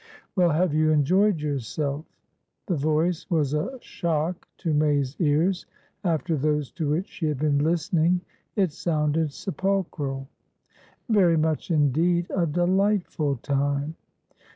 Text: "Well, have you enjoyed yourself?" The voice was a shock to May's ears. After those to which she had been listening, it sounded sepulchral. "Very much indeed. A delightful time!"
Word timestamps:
"Well, 0.35 0.49
have 0.49 0.73
you 0.73 0.89
enjoyed 0.89 1.41
yourself?" 1.41 2.05
The 2.65 2.75
voice 2.75 3.29
was 3.29 3.53
a 3.53 3.77
shock 3.81 4.47
to 4.57 4.73
May's 4.73 5.15
ears. 5.19 5.67
After 6.03 6.35
those 6.35 6.71
to 6.71 6.89
which 6.89 7.07
she 7.07 7.27
had 7.27 7.37
been 7.37 7.59
listening, 7.59 8.21
it 8.55 8.71
sounded 8.71 9.31
sepulchral. 9.31 10.27
"Very 11.07 11.37
much 11.37 11.69
indeed. 11.69 12.25
A 12.31 12.47
delightful 12.47 13.35
time!" 13.43 13.93